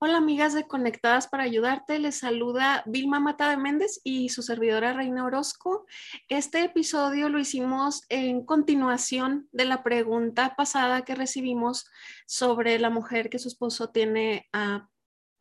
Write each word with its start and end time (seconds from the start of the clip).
Hola 0.00 0.18
amigas 0.18 0.54
de 0.54 0.64
Conectadas 0.64 1.26
para 1.26 1.42
Ayudarte, 1.42 1.98
les 1.98 2.20
saluda 2.20 2.84
Vilma 2.86 3.18
Mata 3.18 3.50
de 3.50 3.56
Méndez 3.56 4.00
y 4.04 4.28
su 4.28 4.44
servidora 4.44 4.92
Reina 4.92 5.24
Orozco. 5.24 5.86
Este 6.28 6.62
episodio 6.62 7.28
lo 7.28 7.40
hicimos 7.40 8.02
en 8.08 8.46
continuación 8.46 9.48
de 9.50 9.64
la 9.64 9.82
pregunta 9.82 10.54
pasada 10.56 11.02
que 11.02 11.16
recibimos 11.16 11.90
sobre 12.28 12.78
la 12.78 12.90
mujer 12.90 13.28
que 13.28 13.40
su 13.40 13.48
esposo 13.48 13.90
tiene 13.90 14.46
a 14.52 14.88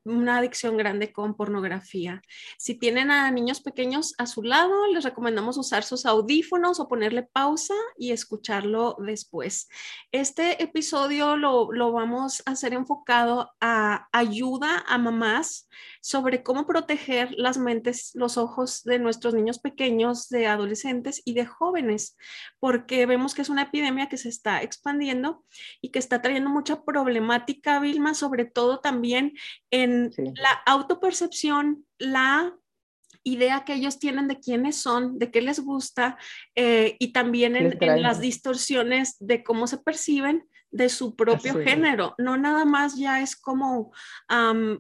una 0.08 0.38
adicción 0.38 0.78
grande 0.78 1.12
con 1.12 1.36
pornografía. 1.36 2.22
Si 2.58 2.76
tienen 2.76 3.12
a 3.12 3.30
niños 3.32 3.62
pequeños 3.62 4.14
a 4.18 4.26
su 4.26 4.44
lado, 4.44 4.88
les 4.88 5.04
recomendamos 5.04 5.58
usar 5.58 5.84
sus 5.84 6.06
audífonos 6.06 6.80
o 6.80 6.88
ponerle 6.88 7.24
pausa 7.24 7.74
y 7.98 8.12
escucharlo 8.12 8.96
después. 9.00 9.68
Este 10.12 10.62
episodio 10.64 11.38
lo, 11.38 11.72
lo 11.72 11.92
vamos 11.92 12.42
a 12.46 12.52
hacer 12.52 12.74
enfocado 12.74 13.52
a 13.62 14.08
ayuda 14.12 14.84
a 14.88 14.98
mamás 14.98 15.68
sobre 16.02 16.44
cómo 16.44 16.66
proteger 16.66 17.32
las 17.38 17.58
mentes, 17.58 18.12
los 18.14 18.38
ojos 18.38 18.84
de 18.84 19.00
nuestros 19.00 19.34
niños 19.34 19.60
pequeños, 19.60 20.30
de 20.30 20.48
adolescentes 20.48 21.22
y 21.26 21.34
de 21.34 21.46
jóvenes, 21.46 22.16
porque 22.60 23.06
vemos 23.06 23.36
que 23.36 23.42
es 23.42 23.50
una 23.50 23.64
epidemia 23.64 24.08
que 24.08 24.18
se 24.18 24.30
está 24.30 24.62
expandiendo 24.62 25.44
y 25.82 25.92
que 25.92 26.00
está 26.00 26.22
trayendo 26.22 26.50
mucha 26.50 26.84
problemática, 26.84 27.80
Vilma, 27.80 28.14
sobre 28.14 28.46
todo 28.46 28.80
también 28.80 29.34
en 29.70 29.97
la 30.36 30.52
autopercepción, 30.66 31.86
la 31.98 32.54
idea 33.24 33.66
que 33.66 33.74
ellos 33.74 34.00
tienen 34.00 34.28
de 34.28 34.40
quiénes 34.40 34.78
son, 34.78 35.20
de 35.20 35.32
qué 35.32 35.42
les 35.42 35.60
gusta 35.60 36.18
eh, 36.56 36.96
y 37.00 37.12
también 37.12 37.56
en, 37.56 38.02
las 38.02 38.22
distorsiones 38.22 39.18
de 39.20 39.44
cómo 39.44 39.68
se 39.68 39.78
perciben 39.78 40.48
de 40.72 40.90
su 40.90 41.16
propio 41.16 41.56
género. 41.56 42.14
No 42.18 42.38
nada 42.38 42.66
más 42.66 42.98
ya 42.98 43.22
es 43.22 43.36
como 43.36 43.92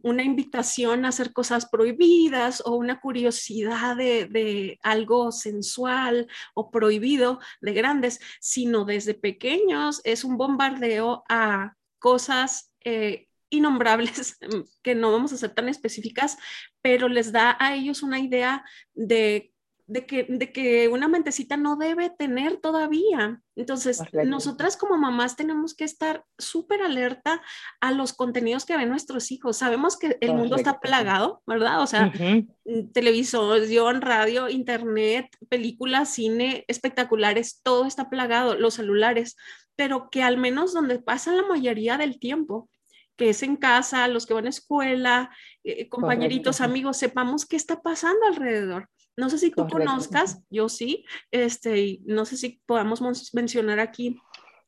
una 0.03 0.23
invitación 0.23 1.05
a 1.05 1.09
hacer 1.09 1.33
cosas 1.33 1.67
prohibidas 1.69 2.61
o 2.65 2.75
una 2.75 2.99
curiosidad 2.99 3.95
de, 3.95 4.79
algo 4.83 5.31
sensual 5.31 6.27
o 6.53 6.71
prohibido 6.71 7.39
de 7.61 7.73
grandes, 7.73 8.19
sino 8.39 8.85
desde 8.85 9.13
pequeños 9.13 10.01
es 10.03 10.23
un 10.23 10.37
bombardeo 10.37 11.23
a 11.29 11.73
cosas 11.99 12.73
eh, 12.83 13.26
innombrables 13.49 14.37
que 14.83 14.95
no 14.95 15.11
vamos 15.11 15.33
a 15.33 15.37
ser 15.37 15.53
tan 15.53 15.69
específicas, 15.69 16.37
pero 16.81 17.07
les 17.09 17.31
da 17.31 17.57
a 17.59 17.75
ellos 17.75 18.03
una 18.03 18.19
idea 18.19 18.63
de, 18.93 19.53
de, 19.87 20.05
que, 20.05 20.25
de 20.29 20.51
que 20.51 20.89
una 20.89 21.07
mentecita 21.07 21.55
no 21.55 21.77
debe 21.77 22.09
tener 22.09 22.57
todavía. 22.57 23.41
Entonces, 23.55 24.01
nosotras 24.25 24.75
como 24.75 24.97
mamás 24.97 25.35
tenemos 25.35 25.73
que 25.73 25.85
estar 25.85 26.25
súper 26.37 26.81
alerta 26.81 27.41
a 27.79 27.91
los 27.91 28.13
contenidos 28.13 28.65
que 28.65 28.75
ven 28.77 28.89
nuestros 28.89 29.31
hijos. 29.31 29.57
Sabemos 29.57 29.97
que 29.97 30.17
el 30.19 30.33
mundo 30.33 30.57
está 30.57 30.79
plagado, 30.79 31.41
¿verdad? 31.47 31.81
O 31.81 31.87
sea, 31.87 32.07
mm, 32.07 32.91
televisión, 32.91 34.01
radio, 34.01 34.49
internet, 34.49 35.35
películas, 35.49 36.09
cine, 36.09 36.65
espectaculares, 36.67 37.61
todo 37.63 37.85
está 37.85 38.09
plagado, 38.09 38.55
los 38.55 38.75
celulares, 38.75 39.37
pero 39.77 40.09
que 40.09 40.21
al 40.21 40.37
menos 40.37 40.73
donde 40.73 40.99
pasan 40.99 41.37
la 41.37 41.43
mayoría 41.43 41.97
del 41.97 42.19
tiempo, 42.19 42.69
que 43.17 43.29
es 43.29 43.43
en 43.43 43.57
casa, 43.57 44.07
los 44.07 44.25
que 44.25 44.33
van 44.33 44.45
a 44.45 44.49
escuela, 44.49 45.31
eh, 45.63 45.89
compañeritos, 45.89 46.61
amigos, 46.61 46.97
sepamos 46.97 47.45
qué 47.45 47.55
está 47.55 47.81
pasando 47.81 48.25
alrededor. 48.27 48.89
No 49.17 49.29
sé 49.31 49.39
si 49.39 49.49
tú 49.49 49.67
conozcas, 49.67 50.43
yo 50.51 50.69
sí, 50.69 51.03
este, 51.31 51.99
no 52.05 52.25
sé 52.25 52.37
si 52.37 52.61
podamos 52.67 53.01
mencionar 53.33 53.79
aquí 53.79 54.21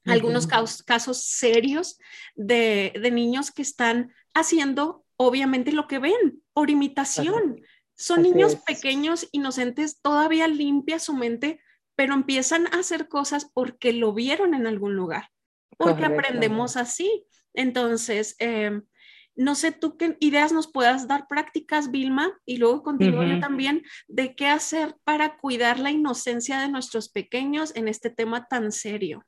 algunos 0.05 0.47
casos, 0.47 1.23
serios 1.23 1.99
de, 2.35 2.93
niños 3.11 3.51
que 3.51 3.61
están 3.61 4.11
haciendo, 4.33 5.05
obviamente, 5.17 5.71
lo 5.71 5.87
que 5.87 5.99
ven 5.99 6.41
por 6.53 6.71
imitación. 6.71 7.61
Son 7.95 8.23
niños 8.23 8.55
pequeños, 8.55 9.27
inocentes, 9.31 10.01
todavía 10.01 10.47
limpia 10.47 10.97
su 10.99 11.13
mente, 11.13 11.61
pero 11.95 12.13
empiezan 12.13 12.65
a 12.67 12.79
hacer 12.79 13.07
cosas 13.07 13.45
porque 13.53 13.93
lo 13.93 14.13
vieron 14.13 14.53
en 14.55 14.65
algún 14.65 14.95
lugar, 14.95 15.29
porque 15.77 16.05
aprendemos 16.05 16.77
así. 16.77 17.25
Entonces, 17.53 18.35
em, 18.39 18.83
no 19.35 19.55
sé 19.55 19.71
tú 19.71 19.95
qué 19.95 20.17
ideas 20.19 20.51
nos 20.51 20.71
puedas 20.71 21.07
dar 21.07 21.27
prácticas, 21.27 21.91
Vilma, 21.91 22.31
y 22.45 22.57
luego 22.57 22.83
continúo 22.83 23.23
yo 23.23 23.39
también, 23.39 23.83
de 24.07 24.35
qué 24.35 24.47
hacer 24.47 24.95
para 25.05 25.37
cuidar 25.37 25.79
la 25.79 25.91
inocencia 25.91 26.59
de 26.59 26.67
nuestros 26.67 27.09
pequeños 27.09 27.73
en 27.75 27.87
este 27.87 28.09
tema 28.09 28.47
tan 28.47 28.71
serio. 28.71 29.23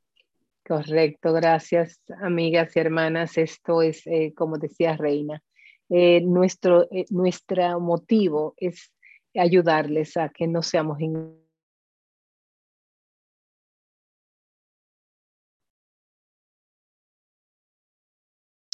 Correcto, 0.67 1.33
gracias 1.33 2.01
amigas 2.21 2.75
y 2.75 2.79
hermanas. 2.79 3.37
Esto 3.37 3.81
es, 3.81 4.05
eh, 4.05 4.33
como 4.35 4.57
decía 4.57 4.95
Reina, 4.95 5.41
eh, 5.89 6.21
nuestro, 6.21 6.87
eh, 6.91 7.05
nuestro 7.09 7.79
motivo 7.79 8.53
es 8.57 8.93
ayudarles 9.35 10.17
a 10.17 10.29
que 10.29 10.47
no 10.47 10.61
seamos 10.61 10.99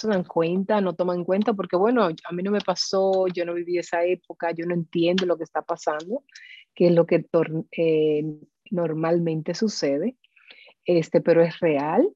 se 0.07 0.13
dan 0.13 0.23
cuenta, 0.23 0.81
no 0.81 0.93
toman 0.93 1.23
cuenta, 1.23 1.53
porque 1.53 1.75
bueno, 1.75 2.03
a 2.03 2.33
mí 2.33 2.43
no 2.43 2.51
me 2.51 2.61
pasó, 2.61 3.27
yo 3.27 3.45
no 3.45 3.53
viví 3.53 3.77
esa 3.77 4.03
época, 4.03 4.51
yo 4.51 4.65
no 4.65 4.73
entiendo 4.73 5.25
lo 5.25 5.37
que 5.37 5.43
está 5.43 5.61
pasando, 5.61 6.23
que 6.73 6.87
es 6.87 6.93
lo 6.93 7.05
que 7.05 7.25
eh, 7.71 8.23
normalmente 8.71 9.53
sucede, 9.53 10.17
este, 10.85 11.21
pero 11.21 11.41
es 11.41 11.59
real. 11.59 12.09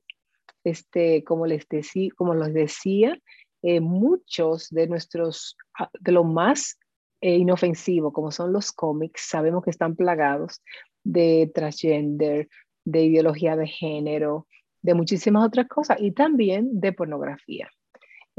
Este, 0.63 1.23
como 1.23 1.47
les 1.47 1.67
decía, 1.67 2.11
como 2.15 2.35
les 2.35 2.53
decía, 2.53 3.17
eh, 3.63 3.79
muchos 3.79 4.69
de 4.69 4.87
nuestros, 4.87 5.57
ah, 5.79 5.89
de 5.99 6.11
lo 6.11 6.23
más 6.23 6.77
eh, 7.21 7.35
inofensivo, 7.35 8.11
como 8.13 8.31
son 8.31 8.53
los 8.53 8.71
cómics, 8.71 9.27
sabemos 9.27 9.63
que 9.63 9.69
están 9.71 9.95
plagados 9.95 10.61
de 11.03 11.51
transgender, 11.53 12.47
de 12.85 13.03
ideología 13.03 13.55
de 13.55 13.67
género, 13.67 14.47
de 14.81 14.93
muchísimas 14.93 15.45
otras 15.45 15.67
cosas 15.67 15.97
y 15.99 16.11
también 16.11 16.79
de 16.79 16.93
pornografía. 16.93 17.69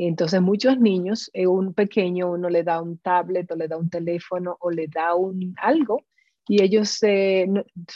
Entonces 0.06 0.40
muchos 0.40 0.78
niños, 0.78 1.30
eh, 1.32 1.46
un 1.46 1.74
pequeño, 1.74 2.32
uno 2.32 2.48
le 2.48 2.62
da 2.62 2.80
un 2.80 2.98
tablet 2.98 3.50
o 3.50 3.56
le 3.56 3.68
da 3.68 3.76
un 3.76 3.90
teléfono 3.90 4.56
o 4.60 4.70
le 4.70 4.88
da 4.88 5.14
un 5.14 5.54
algo 5.58 6.04
y 6.48 6.62
ellos 6.62 6.98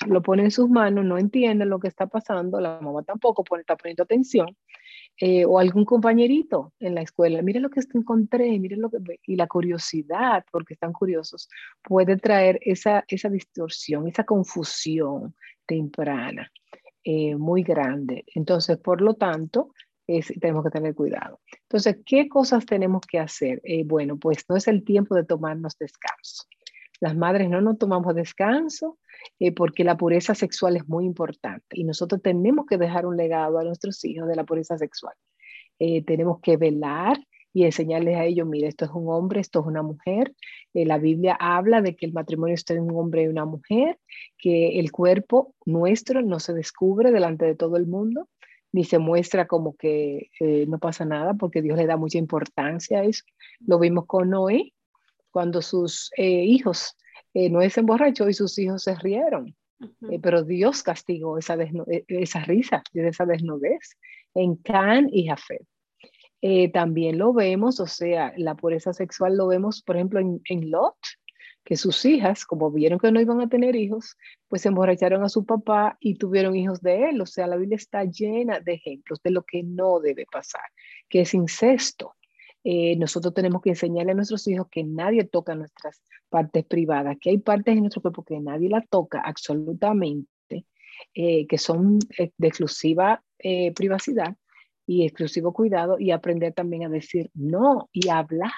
lo 0.06 0.22
ponen 0.22 0.46
en 0.46 0.50
sus 0.50 0.68
manos, 0.68 1.04
no 1.04 1.18
entienden 1.18 1.68
lo 1.68 1.80
que 1.80 1.88
está 1.88 2.06
pasando, 2.06 2.60
la 2.60 2.80
mamá 2.80 3.02
tampoco 3.02 3.42
pone, 3.42 3.62
está 3.62 3.76
poniendo 3.76 4.04
atención, 4.04 4.56
eh, 5.18 5.44
o 5.44 5.58
algún 5.58 5.84
compañerito 5.84 6.72
en 6.78 6.94
la 6.94 7.02
escuela, 7.02 7.42
miren 7.42 7.62
lo 7.62 7.70
que 7.70 7.80
encontré, 7.94 8.58
miren 8.58 8.82
lo 8.82 8.90
que, 8.90 8.98
y 9.26 9.36
la 9.36 9.48
curiosidad, 9.48 10.44
porque 10.52 10.74
están 10.74 10.92
curiosos, 10.92 11.48
puede 11.82 12.16
traer 12.18 12.60
esa, 12.62 13.04
esa 13.08 13.28
distorsión, 13.28 14.06
esa 14.06 14.24
confusión 14.24 15.34
temprana. 15.66 16.50
Eh, 17.08 17.36
muy 17.36 17.62
grande. 17.62 18.24
Entonces, 18.34 18.78
por 18.78 19.00
lo 19.00 19.14
tanto, 19.14 19.70
tenemos 20.40 20.64
que 20.64 20.70
tener 20.70 20.94
cuidado. 20.94 21.40
Entonces, 21.62 21.98
¿qué 22.04 22.28
cosas 22.28 22.64
tenemos 22.64 23.02
que 23.02 23.18
hacer? 23.18 23.60
Eh, 23.64 23.84
bueno, 23.84 24.16
pues 24.16 24.44
no 24.48 24.56
es 24.56 24.68
el 24.68 24.84
tiempo 24.84 25.14
de 25.14 25.24
tomarnos 25.24 25.76
descanso. 25.78 26.44
Las 27.00 27.16
madres 27.16 27.50
no 27.50 27.60
nos 27.60 27.78
tomamos 27.78 28.14
descanso 28.14 28.98
eh, 29.38 29.52
porque 29.52 29.84
la 29.84 29.96
pureza 29.96 30.34
sexual 30.34 30.76
es 30.76 30.88
muy 30.88 31.04
importante 31.04 31.66
y 31.78 31.84
nosotros 31.84 32.22
tenemos 32.22 32.66
que 32.66 32.78
dejar 32.78 33.06
un 33.06 33.16
legado 33.16 33.58
a 33.58 33.64
nuestros 33.64 34.02
hijos 34.04 34.28
de 34.28 34.36
la 34.36 34.44
pureza 34.44 34.78
sexual. 34.78 35.14
tenemos 35.78 36.40
que 36.40 36.56
velar 36.56 37.18
y 37.56 37.64
enseñarles 37.64 38.18
a 38.18 38.26
ellos, 38.26 38.46
mira, 38.46 38.68
esto 38.68 38.84
es 38.84 38.90
un 38.90 39.08
hombre, 39.08 39.40
esto 39.40 39.60
es 39.60 39.66
una 39.66 39.80
mujer. 39.82 40.34
Eh, 40.74 40.84
la 40.84 40.98
Biblia 40.98 41.34
habla 41.40 41.80
de 41.80 41.96
que 41.96 42.04
el 42.04 42.12
matrimonio 42.12 42.54
está 42.54 42.74
en 42.74 42.82
un 42.82 42.94
hombre 42.96 43.22
y 43.22 43.28
una 43.28 43.46
mujer, 43.46 43.98
que 44.36 44.78
el 44.78 44.92
cuerpo 44.92 45.54
nuestro 45.64 46.20
no 46.20 46.38
se 46.38 46.52
descubre 46.52 47.12
delante 47.12 47.46
de 47.46 47.54
todo 47.54 47.78
el 47.78 47.86
mundo, 47.86 48.28
ni 48.76 48.84
se 48.84 48.98
muestra 48.98 49.46
como 49.46 49.74
que 49.74 50.30
eh, 50.38 50.66
no 50.68 50.78
pasa 50.78 51.04
nada, 51.04 51.34
porque 51.34 51.62
Dios 51.62 51.78
le 51.78 51.86
da 51.86 51.96
mucha 51.96 52.18
importancia 52.18 53.00
a 53.00 53.04
eso. 53.04 53.24
Lo 53.60 53.78
vimos 53.78 54.04
con 54.06 54.28
Noé, 54.30 54.74
cuando 55.30 55.62
sus 55.62 56.10
eh, 56.16 56.44
hijos, 56.44 56.94
Noé 57.34 57.70
se 57.70 57.80
emborrachó 57.80 58.28
y 58.28 58.34
sus 58.34 58.58
hijos 58.58 58.82
se 58.82 58.94
rieron. 58.94 59.56
pero 60.22 60.42
Dios 60.42 60.82
castigó 60.82 61.38
esa, 61.38 61.56
esa 62.08 62.40
risa, 62.44 62.82
esa 62.94 63.26
desnudez 63.26 63.96
en 64.34 64.56
Can 64.56 65.08
y 65.10 65.26
Jafet. 65.26 65.66
Eh, 66.42 66.70
también 66.70 67.18
lo 67.18 67.32
vemos, 67.32 67.80
o 67.80 67.86
sea, 67.86 68.32
la 68.36 68.54
pureza 68.54 68.92
sexual 68.92 69.36
lo 69.36 69.46
vemos, 69.46 69.82
por 69.82 69.96
ejemplo, 69.96 70.20
en, 70.20 70.70
Lot, 70.70 70.96
que 71.66 71.76
sus 71.76 72.04
hijas, 72.04 72.46
como 72.46 72.70
vieron 72.70 73.00
que 73.00 73.10
no 73.10 73.20
iban 73.20 73.40
a 73.40 73.48
tener 73.48 73.74
hijos, 73.74 74.16
pues 74.48 74.64
emborracharon 74.66 75.24
a 75.24 75.28
su 75.28 75.44
papá 75.44 75.98
y 75.98 76.14
tuvieron 76.14 76.54
hijos 76.54 76.80
de 76.80 77.10
él. 77.10 77.20
O 77.20 77.26
sea, 77.26 77.48
la 77.48 77.56
Biblia 77.56 77.74
está 77.74 78.04
llena 78.04 78.60
de 78.60 78.74
ejemplos 78.74 79.20
de 79.22 79.32
lo 79.32 79.42
que 79.42 79.64
no 79.64 79.98
debe 79.98 80.26
pasar, 80.30 80.62
que 81.08 81.22
es 81.22 81.34
incesto. 81.34 82.14
Eh, 82.62 82.94
nosotros 82.96 83.34
tenemos 83.34 83.62
que 83.62 83.70
enseñarle 83.70 84.12
a 84.12 84.14
nuestros 84.14 84.46
hijos 84.46 84.68
que 84.70 84.84
nadie 84.84 85.24
toca 85.24 85.56
nuestras 85.56 86.00
partes 86.28 86.64
privadas, 86.64 87.16
que 87.20 87.30
hay 87.30 87.38
partes 87.38 87.74
en 87.74 87.80
nuestro 87.80 88.00
cuerpo 88.00 88.24
que 88.24 88.38
nadie 88.38 88.68
la 88.68 88.82
toca 88.82 89.20
absolutamente, 89.20 90.66
eh, 91.14 91.48
que 91.48 91.58
son 91.58 91.98
de 91.98 92.46
exclusiva 92.46 93.22
privacidad 93.74 94.36
y 94.86 95.04
exclusivo 95.04 95.52
cuidado 95.52 95.98
y 95.98 96.12
aprender 96.12 96.54
también 96.54 96.84
a 96.84 96.88
decir 96.88 97.30
no 97.34 97.88
y 97.92 98.08
a 98.08 98.18
hablar 98.18 98.50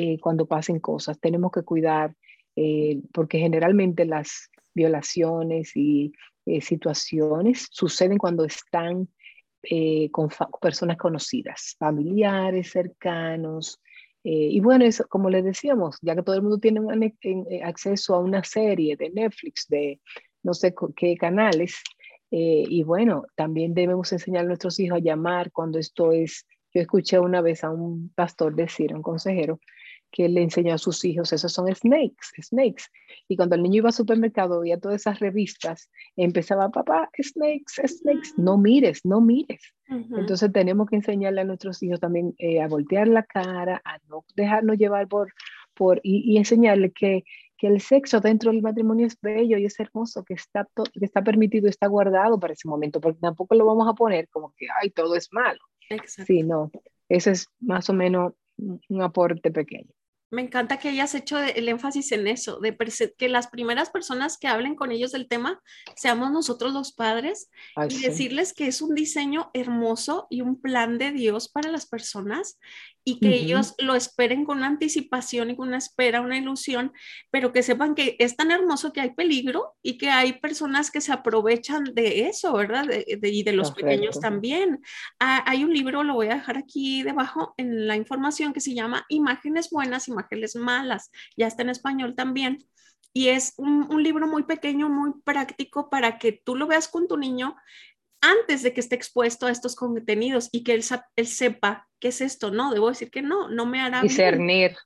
eh, 0.00 0.18
cuando 0.20 0.46
pasen 0.46 0.80
cosas. 0.80 1.18
Tenemos 1.18 1.50
que 1.50 1.62
cuidar 1.62 2.14
eh, 2.56 3.00
porque 3.12 3.38
generalmente 3.38 4.04
las 4.04 4.50
violaciones 4.74 5.76
y 5.76 6.12
eh, 6.46 6.60
situaciones 6.60 7.68
suceden 7.70 8.18
cuando 8.18 8.44
están 8.44 9.08
con 10.12 10.30
personas 10.62 10.96
conocidas, 10.96 11.74
familiares, 11.78 12.70
cercanos. 12.70 13.82
y 14.22 14.60
bueno, 14.60 14.84
eso, 14.84 15.04
como 15.08 15.28
les 15.28 15.44
decíamos, 15.44 15.98
ya 16.00 16.14
que 16.14 16.22
todo 16.22 16.36
el 16.36 16.42
mundo 16.42 16.58
tiene 16.58 16.80
acceso 17.64 18.14
a 18.14 18.20
una 18.20 18.44
serie 18.44 18.96
de 18.96 19.10
Netflix, 19.10 19.66
de 19.68 20.00
no 20.44 20.54
sé 20.54 20.72
qué 20.96 21.16
canales, 21.16 21.74
eh, 22.30 22.64
y 22.68 22.82
bueno, 22.82 23.24
también 23.36 23.74
debemos 23.74 24.12
enseñar 24.12 24.44
a 24.44 24.48
nuestros 24.48 24.78
hijos 24.80 24.98
a 24.98 25.02
llamar 25.02 25.50
cuando 25.52 25.78
esto 25.78 26.12
es. 26.12 26.46
Yo 26.74 26.82
escuché 26.82 27.18
una 27.18 27.40
vez 27.40 27.64
a 27.64 27.70
un 27.70 28.10
pastor 28.14 28.54
decir, 28.54 28.94
un 28.94 29.02
consejero, 29.02 29.60
que 30.10 30.28
le 30.28 30.42
enseñó 30.42 30.74
a 30.74 30.78
sus 30.78 31.04
hijos, 31.04 31.32
esos 31.32 31.52
son 31.52 31.74
snakes, 31.74 32.28
snakes. 32.42 32.84
Y 33.28 33.36
cuando 33.36 33.56
el 33.56 33.62
niño 33.62 33.78
iba 33.78 33.88
al 33.88 33.94
supermercado, 33.94 34.60
veía 34.60 34.78
todas 34.78 35.02
esas 35.02 35.20
revistas, 35.20 35.90
empezaba, 36.16 36.70
papá, 36.70 37.10
snakes, 37.20 37.74
snakes, 37.86 38.30
no 38.36 38.58
mires, 38.58 39.04
no 39.04 39.20
mires. 39.20 39.74
Entonces 39.88 40.52
tenemos 40.52 40.88
que 40.88 40.96
enseñarle 40.96 41.40
a 41.40 41.44
nuestros 41.44 41.82
hijos 41.82 42.00
también 42.00 42.34
eh, 42.38 42.60
a 42.60 42.68
voltear 42.68 43.08
la 43.08 43.22
cara, 43.22 43.80
a 43.84 43.98
no 44.08 44.24
dejarnos 44.36 44.76
llevar 44.76 45.08
por, 45.08 45.32
por 45.74 46.00
y, 46.02 46.32
y 46.32 46.36
enseñarle 46.36 46.92
que 46.92 47.24
que 47.58 47.66
el 47.66 47.80
sexo 47.80 48.20
dentro 48.20 48.52
del 48.52 48.62
matrimonio 48.62 49.06
es 49.06 49.20
bello 49.20 49.58
y 49.58 49.66
es 49.66 49.78
hermoso, 49.80 50.24
que 50.24 50.34
está, 50.34 50.66
que 50.74 51.04
está 51.04 51.22
permitido 51.22 51.68
está 51.68 51.88
guardado 51.88 52.38
para 52.38 52.52
ese 52.52 52.68
momento, 52.68 53.00
porque 53.00 53.18
tampoco 53.20 53.56
lo 53.56 53.66
vamos 53.66 53.88
a 53.88 53.94
poner 53.94 54.28
como 54.28 54.54
que, 54.56 54.68
ay, 54.80 54.90
todo 54.90 55.16
es 55.16 55.28
malo. 55.32 55.58
Exacto. 55.90 56.24
Sí, 56.24 56.44
no, 56.44 56.70
ese 57.08 57.32
es 57.32 57.48
más 57.60 57.90
o 57.90 57.94
menos 57.94 58.32
un 58.56 59.02
aporte 59.02 59.50
pequeño. 59.50 59.90
Me 60.30 60.42
encanta 60.42 60.78
que 60.78 60.90
hayas 60.90 61.14
hecho 61.14 61.38
el 61.38 61.68
énfasis 61.68 62.12
en 62.12 62.26
eso, 62.26 62.60
de 62.60 62.76
que 63.16 63.28
las 63.28 63.46
primeras 63.46 63.88
personas 63.88 64.36
que 64.36 64.46
hablen 64.46 64.74
con 64.74 64.92
ellos 64.92 65.12
del 65.12 65.26
tema 65.26 65.60
seamos 65.96 66.30
nosotros 66.30 66.72
los 66.74 66.92
padres 66.92 67.50
y 67.88 68.00
decirles 68.00 68.52
que 68.52 68.66
es 68.66 68.82
un 68.82 68.94
diseño 68.94 69.50
hermoso 69.54 70.26
y 70.28 70.42
un 70.42 70.60
plan 70.60 70.98
de 70.98 71.12
Dios 71.12 71.48
para 71.48 71.70
las 71.70 71.86
personas 71.86 72.58
y 73.08 73.20
que 73.20 73.34
ellos 73.34 73.74
lo 73.78 73.94
esperen 73.94 74.44
con 74.44 74.58
una 74.58 74.66
anticipación 74.66 75.48
y 75.48 75.56
con 75.56 75.68
una 75.68 75.78
espera, 75.78 76.20
una 76.20 76.36
ilusión, 76.36 76.92
pero 77.30 77.54
que 77.54 77.62
sepan 77.62 77.94
que 77.94 78.16
es 78.18 78.36
tan 78.36 78.50
hermoso 78.50 78.92
que 78.92 79.00
hay 79.00 79.14
peligro 79.14 79.76
y 79.82 79.96
que 79.96 80.10
hay 80.10 80.34
personas 80.34 80.90
que 80.90 81.00
se 81.00 81.10
aprovechan 81.10 81.84
de 81.94 82.28
eso, 82.28 82.52
¿verdad? 82.52 82.84
y 83.06 83.42
de 83.42 83.52
los 83.54 83.70
pequeños 83.70 84.20
también. 84.20 84.82
Ah, 85.18 85.42
hay 85.46 85.64
un 85.64 85.72
libro, 85.72 86.04
lo 86.04 86.16
voy 86.16 86.26
a 86.26 86.34
dejar 86.34 86.58
aquí 86.58 87.02
debajo 87.02 87.54
en 87.56 87.86
la 87.86 87.96
información, 87.96 88.52
que 88.52 88.60
se 88.60 88.74
llama 88.74 89.06
Imágenes 89.08 89.70
Buenas, 89.70 90.08
Imágenes 90.08 90.54
Malas, 90.54 91.10
ya 91.34 91.46
está 91.46 91.62
en 91.62 91.70
español 91.70 92.14
también. 92.14 92.66
Y 93.14 93.28
es 93.28 93.54
un, 93.56 93.90
un 93.90 94.02
libro 94.02 94.26
muy 94.26 94.42
pequeño, 94.42 94.90
muy 94.90 95.12
práctico 95.24 95.88
para 95.88 96.18
que 96.18 96.32
tú 96.32 96.56
lo 96.56 96.66
veas 96.66 96.88
con 96.88 97.08
tu 97.08 97.16
niño 97.16 97.56
antes 98.20 98.62
de 98.62 98.72
que 98.72 98.80
esté 98.80 98.94
expuesto 98.94 99.46
a 99.46 99.50
estos 99.50 99.76
contenidos 99.76 100.48
y 100.52 100.64
que 100.64 100.74
él, 100.74 100.84
él, 101.16 101.26
sepa 101.26 101.88
qué 102.00 102.08
es 102.08 102.20
esto, 102.20 102.50
no, 102.50 102.72
debo 102.72 102.88
decir 102.88 103.10
que 103.10 103.22
no, 103.22 103.48
no 103.48 103.66
me 103.66 103.80
hará 103.80 104.02
discernir. 104.02 104.76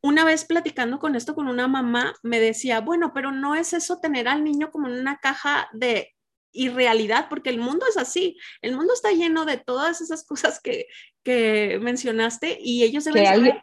Una 0.00 0.24
vez 0.24 0.44
platicando 0.44 0.98
con 0.98 1.14
esto 1.16 1.34
con 1.34 1.48
una 1.48 1.68
mamá, 1.68 2.14
me 2.22 2.40
decía, 2.40 2.80
bueno, 2.80 3.12
pero 3.14 3.32
no 3.32 3.54
es 3.54 3.72
eso 3.72 3.98
tener 4.00 4.28
al 4.28 4.44
niño 4.44 4.70
como 4.70 4.88
en 4.88 4.94
una 4.94 5.18
caja 5.18 5.68
de 5.72 6.12
irrealidad, 6.52 7.28
porque 7.28 7.50
el 7.50 7.58
mundo 7.58 7.86
es 7.88 7.96
así, 7.96 8.36
el 8.60 8.76
mundo 8.76 8.92
está 8.92 9.10
lleno 9.10 9.44
de 9.44 9.56
todas 9.56 10.00
esas 10.00 10.24
cosas 10.24 10.60
que, 10.60 10.86
que 11.22 11.78
mencionaste 11.80 12.58
y 12.60 12.82
ellos 12.82 13.04
deben 13.04 13.22
que 13.22 13.28
alguien, 13.28 13.56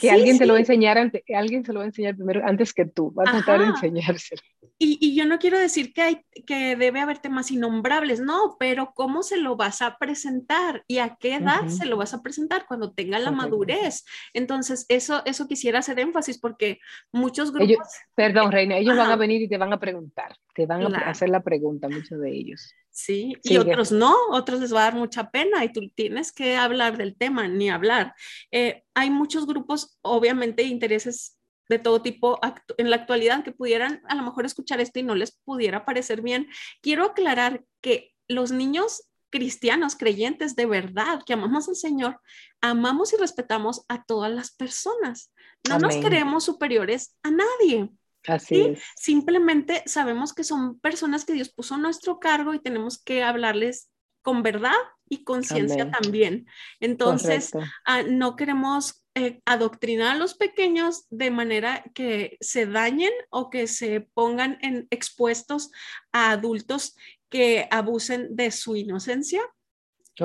que 0.00 0.10
alguien 0.10 0.38
te 0.38 0.46
lo 0.46 0.52
va 0.52 0.58
a 0.58 0.60
enseñar 0.60 0.98
antes, 0.98 1.22
que 1.24 1.34
alguien 1.34 1.64
se 1.64 1.72
lo 1.72 1.80
va 1.80 1.84
a 1.84 1.88
enseñar 1.88 2.16
primero 2.16 2.42
antes 2.44 2.72
que 2.72 2.84
tú, 2.84 3.12
va 3.14 3.24
a 3.26 3.32
tratar 3.32 3.60
de 3.60 3.66
enseñárselo. 3.66 4.42
Y, 4.78 4.98
y, 5.00 5.16
yo 5.16 5.24
no 5.24 5.38
quiero 5.38 5.58
decir 5.58 5.94
que, 5.94 6.02
hay, 6.02 6.20
que 6.46 6.76
debe 6.76 7.00
haber 7.00 7.18
temas 7.18 7.50
innombrables, 7.50 8.20
no, 8.20 8.56
pero 8.58 8.92
¿cómo 8.94 9.22
se 9.22 9.38
lo 9.38 9.56
vas 9.56 9.80
a 9.80 9.96
presentar 9.96 10.84
y 10.86 10.98
a 10.98 11.16
qué 11.18 11.36
edad 11.36 11.66
se 11.68 11.86
lo 11.86 11.96
vas 11.96 12.12
a 12.12 12.22
presentar 12.22 12.66
cuando 12.68 12.92
tenga 12.92 13.18
la 13.18 13.30
madurez? 13.30 14.04
Entonces, 14.34 14.84
eso, 14.90 15.22
eso 15.24 15.48
quisiera 15.48 15.78
hacer 15.78 15.98
énfasis 15.98 16.38
porque 16.38 16.78
muchos 17.10 17.52
grupos... 17.52 17.88
perdón, 18.14 18.52
Reina, 18.52 18.76
ellos 18.76 18.98
van 18.98 19.10
a 19.10 19.16
venir 19.16 19.40
y 19.40 19.48
te 19.48 19.56
van 19.56 19.72
a 19.72 19.80
preguntar, 19.80 20.36
te 20.54 20.66
van 20.66 20.94
a 20.94 21.08
hacer 21.08 21.30
la 21.30 21.42
pregunta, 21.42 21.88
muchos 21.88 22.20
de 22.20 22.30
ellos. 22.30 22.70
Sí, 22.96 23.36
y 23.42 23.58
otros 23.58 23.92
no, 23.92 24.16
otros 24.30 24.58
les 24.58 24.72
va 24.72 24.80
a 24.80 24.84
dar 24.84 24.94
mucha 24.94 25.30
pena 25.30 25.62
y 25.62 25.70
tú 25.70 25.90
tienes 25.94 26.32
que 26.32 26.56
hablar 26.56 26.96
del 26.96 27.14
tema, 27.14 27.46
ni 27.46 27.68
hablar. 27.68 28.14
Eh, 28.50 28.84
hay 28.94 29.10
muchos 29.10 29.46
grupos, 29.46 29.98
obviamente, 30.00 30.62
intereses 30.62 31.38
de 31.68 31.78
todo 31.78 32.00
tipo 32.00 32.40
en 32.78 32.88
la 32.88 32.96
actualidad 32.96 33.44
que 33.44 33.52
pudieran 33.52 34.00
a 34.08 34.14
lo 34.14 34.22
mejor 34.22 34.46
escuchar 34.46 34.80
esto 34.80 34.98
y 34.98 35.02
no 35.02 35.14
les 35.14 35.32
pudiera 35.44 35.84
parecer 35.84 36.22
bien. 36.22 36.48
Quiero 36.80 37.04
aclarar 37.04 37.66
que 37.82 38.14
los 38.28 38.50
niños 38.50 39.02
cristianos, 39.28 39.94
creyentes 39.94 40.56
de 40.56 40.64
verdad, 40.64 41.22
que 41.26 41.34
amamos 41.34 41.68
al 41.68 41.76
Señor, 41.76 42.18
amamos 42.62 43.12
y 43.12 43.18
respetamos 43.18 43.84
a 43.88 44.04
todas 44.04 44.32
las 44.32 44.52
personas. 44.52 45.34
No 45.68 45.78
nos 45.78 45.96
creemos 45.96 46.44
superiores 46.44 47.14
a 47.22 47.30
nadie. 47.30 47.90
Así 48.26 48.76
Simplemente 48.96 49.82
sabemos 49.86 50.34
que 50.34 50.44
son 50.44 50.78
personas 50.80 51.24
que 51.24 51.32
Dios 51.32 51.50
puso 51.50 51.74
a 51.74 51.78
nuestro 51.78 52.18
cargo 52.18 52.54
y 52.54 52.60
tenemos 52.60 53.02
que 53.02 53.22
hablarles 53.22 53.90
con 54.22 54.42
verdad 54.42 54.74
y 55.08 55.22
conciencia 55.22 55.90
también. 55.90 56.46
Entonces, 56.80 57.52
ah, 57.84 58.02
no 58.02 58.34
queremos 58.34 59.06
eh, 59.14 59.40
adoctrinar 59.44 60.16
a 60.16 60.18
los 60.18 60.34
pequeños 60.34 61.06
de 61.10 61.30
manera 61.30 61.84
que 61.94 62.36
se 62.40 62.66
dañen 62.66 63.12
o 63.30 63.48
que 63.48 63.66
se 63.68 64.00
pongan 64.00 64.58
en, 64.62 64.88
expuestos 64.90 65.70
a 66.12 66.32
adultos 66.32 66.96
que 67.28 67.68
abusen 67.70 68.34
de 68.34 68.50
su 68.50 68.76
inocencia 68.76 69.42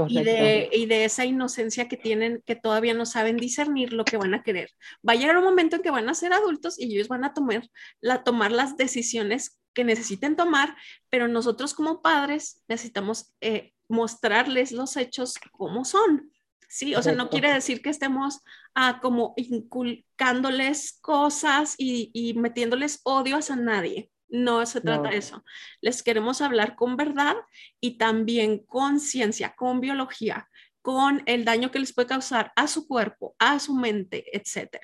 y 0.07 0.23
de, 0.23 0.69
y 0.71 0.85
de, 0.85 1.05
esa 1.05 1.25
inocencia 1.25 1.87
que 1.87 1.97
tienen, 1.97 2.41
que 2.45 2.55
todavía 2.55 2.93
no 2.93 3.05
saben 3.05 3.37
discernir 3.37 3.93
lo 3.93 4.05
que 4.05 4.17
van 4.17 4.33
a 4.33 4.43
querer. 4.43 4.69
Va 5.07 5.13
a 5.13 5.15
llegar 5.15 5.37
un 5.37 5.43
momento 5.43 5.75
en 5.75 5.81
que 5.81 5.91
van 5.91 6.07
a 6.09 6.13
ser 6.13 6.33
adultos 6.33 6.79
y 6.79 6.93
ellos 6.93 7.07
van 7.07 7.25
a 7.25 7.33
tomar, 7.33 7.67
la, 7.99 8.23
tomar 8.23 8.51
las 8.51 8.77
decisiones 8.77 9.59
que 9.73 9.83
necesiten 9.83 10.35
tomar, 10.35 10.75
pero 11.09 11.27
nosotros 11.27 11.73
como 11.73 12.01
padres 12.01 12.61
necesitamos 12.67 13.33
eh, 13.41 13.73
mostrarles 13.87 14.71
los 14.71 14.95
hechos 14.97 15.35
como 15.51 15.85
son. 15.85 16.31
Sí, 16.69 16.95
o 16.95 17.01
sea, 17.01 17.13
no 17.13 17.29
quiere 17.29 17.53
decir 17.53 17.81
que 17.81 17.89
estemos 17.89 18.39
ah, 18.75 18.99
como 19.01 19.33
inculcándoles 19.35 20.99
cosas 21.01 21.75
y, 21.77 22.11
y 22.13 22.33
metiéndoles 22.35 23.01
odios 23.03 23.51
a 23.51 23.57
nadie. 23.57 24.10
No 24.31 24.65
se 24.65 24.79
trata 24.79 25.09
de 25.09 25.17
eso. 25.17 25.43
Les 25.81 26.01
queremos 26.01 26.41
hablar 26.41 26.75
con 26.75 26.95
verdad 26.95 27.35
y 27.81 27.97
también 27.97 28.59
con 28.59 29.01
ciencia, 29.01 29.53
con 29.55 29.81
biología, 29.81 30.49
con 30.81 31.21
el 31.25 31.43
daño 31.43 31.69
que 31.69 31.79
les 31.79 31.93
puede 31.93 32.07
causar 32.07 32.53
a 32.55 32.67
su 32.67 32.87
cuerpo, 32.87 33.35
a 33.39 33.59
su 33.59 33.75
mente, 33.75 34.25
etc. 34.35 34.77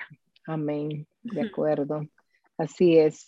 Amén. 0.44 1.06
De 1.22 1.40
acuerdo. 1.40 2.06
Así 2.58 2.98
es. 2.98 3.26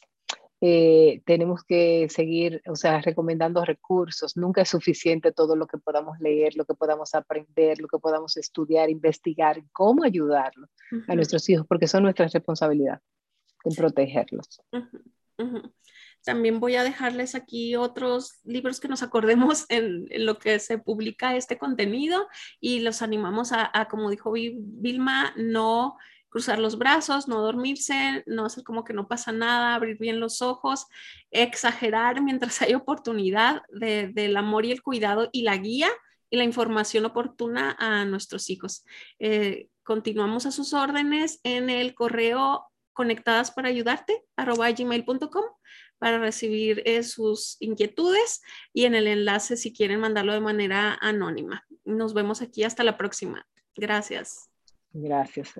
Eh, 0.62 1.22
tenemos 1.24 1.64
que 1.64 2.06
seguir, 2.10 2.60
o 2.66 2.76
sea, 2.76 3.00
recomendando 3.00 3.64
recursos. 3.64 4.36
Nunca 4.36 4.60
es 4.60 4.68
suficiente 4.68 5.32
todo 5.32 5.56
lo 5.56 5.66
que 5.66 5.78
podamos 5.78 6.20
leer, 6.20 6.54
lo 6.54 6.66
que 6.66 6.74
podamos 6.74 7.14
aprender, 7.14 7.80
lo 7.80 7.88
que 7.88 7.98
podamos 7.98 8.36
estudiar, 8.36 8.90
investigar, 8.90 9.62
cómo 9.72 10.04
ayudarlo 10.04 10.66
a 11.08 11.14
nuestros 11.14 11.48
hijos, 11.48 11.66
porque 11.66 11.88
son 11.88 12.02
nuestra 12.02 12.28
responsabilidad 12.28 13.00
en 13.64 13.74
protegerlos. 13.74 14.60
También 16.24 16.60
voy 16.60 16.76
a 16.76 16.84
dejarles 16.84 17.34
aquí 17.34 17.76
otros 17.76 18.40
libros 18.44 18.80
que 18.80 18.88
nos 18.88 19.02
acordemos 19.02 19.66
en, 19.68 20.06
lo 20.24 20.38
que 20.38 20.58
se 20.58 20.78
publica 20.78 21.36
este 21.36 21.58
contenido 21.58 22.28
y 22.60 22.80
los 22.80 23.02
animamos 23.02 23.52
a, 23.52 23.88
como 23.90 24.10
dijo 24.10 24.32
Vilma, 24.32 25.32
no 25.36 25.96
cruzar 26.28 26.58
los 26.58 26.78
brazos, 26.78 27.26
no 27.26 27.40
dormirse, 27.40 28.22
no 28.26 28.46
hacer 28.46 28.64
como 28.64 28.84
que 28.84 28.92
no 28.92 29.08
pasa 29.08 29.32
nada, 29.32 29.74
abrir 29.74 29.98
bien 29.98 30.20
los 30.20 30.42
ojos, 30.42 30.86
exagerar 31.30 32.22
mientras 32.22 32.62
hay 32.62 32.74
oportunidad 32.74 33.62
del 33.70 34.36
amor 34.36 34.64
y 34.64 34.72
el 34.72 34.82
cuidado 34.82 35.28
y 35.32 35.42
la 35.42 35.56
guía 35.56 35.90
y 36.30 36.36
la 36.36 36.44
información 36.44 37.04
oportuna 37.04 37.76
a 37.78 38.04
nuestros 38.04 38.48
hijos. 38.48 38.84
Eh, 39.18 39.68
continuamos 39.82 40.46
a 40.46 40.52
sus 40.52 40.72
órdenes 40.72 41.40
en 41.42 41.68
el 41.68 41.94
correo 41.94 42.66
conectadas 42.92 43.50
para 43.50 43.68
ayudarte 43.68 44.22
arroba 44.36 44.70
gmail.com 44.70 45.44
para 46.00 46.18
recibir 46.18 46.82
eh, 46.86 47.04
sus 47.04 47.56
inquietudes 47.60 48.42
y 48.72 48.86
en 48.86 48.96
el 48.96 49.06
enlace 49.06 49.56
si 49.56 49.72
quieren 49.72 50.00
mandarlo 50.00 50.32
de 50.32 50.40
manera 50.40 50.98
anónima. 51.00 51.64
Nos 51.84 52.14
vemos 52.14 52.42
aquí 52.42 52.64
hasta 52.64 52.82
la 52.82 52.96
próxima. 52.96 53.46
Gracias. 53.76 54.50
Gracias. 54.92 55.52